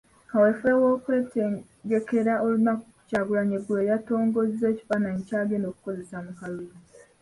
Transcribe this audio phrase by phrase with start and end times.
[0.29, 6.75] Kawefube w'okwetegekera olunaku Kyagulanyi eggulo yaatongozza ekifaananyi ky'agenda okukozesa mu kalulu.